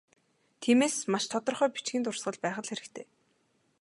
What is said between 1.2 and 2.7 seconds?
тодорхой бичгийн дурсгал байх л